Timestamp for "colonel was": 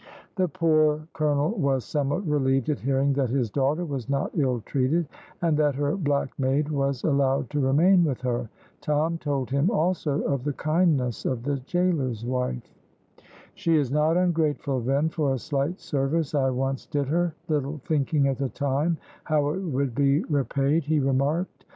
1.13-1.85